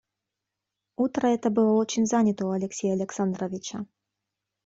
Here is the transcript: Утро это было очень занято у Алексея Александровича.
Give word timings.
Утро 0.95 1.27
это 1.27 1.51
было 1.51 1.73
очень 1.73 2.07
занято 2.07 2.47
у 2.47 2.49
Алексея 2.49 2.93
Александровича. 2.95 3.85